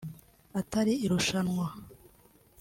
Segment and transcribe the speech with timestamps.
[0.59, 1.67] atari irushanwa